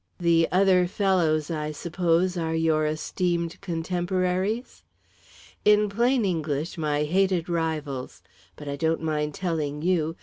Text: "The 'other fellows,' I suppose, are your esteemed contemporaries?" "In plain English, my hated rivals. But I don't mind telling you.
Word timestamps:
"The 0.17 0.47
'other 0.51 0.87
fellows,' 0.87 1.51
I 1.51 1.71
suppose, 1.71 2.35
are 2.35 2.55
your 2.55 2.87
esteemed 2.87 3.61
contemporaries?" 3.61 4.81
"In 5.63 5.89
plain 5.89 6.25
English, 6.25 6.75
my 6.75 7.03
hated 7.03 7.47
rivals. 7.47 8.23
But 8.55 8.67
I 8.67 8.77
don't 8.77 9.03
mind 9.03 9.35
telling 9.35 9.83
you. 9.83 10.15